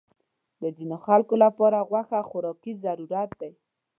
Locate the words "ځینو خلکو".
0.77-1.35